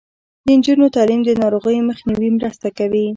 د 0.45 0.47
نجونو 0.57 0.85
تعلیم 0.95 1.21
د 1.25 1.29
ناروغیو 1.41 1.87
مخنیوي 1.89 2.29
مرسته 2.37 2.67
کوي. 2.77 3.05